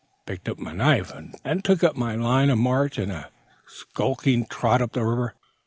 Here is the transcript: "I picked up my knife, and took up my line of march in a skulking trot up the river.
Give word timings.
"I 0.27 0.31
picked 0.31 0.49
up 0.49 0.57
my 0.57 0.71
knife, 0.73 1.13
and 1.45 1.63
took 1.63 1.83
up 1.83 1.95
my 1.95 2.15
line 2.15 2.49
of 2.49 2.57
march 2.57 2.97
in 2.97 3.11
a 3.11 3.29
skulking 3.67 4.47
trot 4.47 4.81
up 4.81 4.93
the 4.93 5.05
river. 5.05 5.35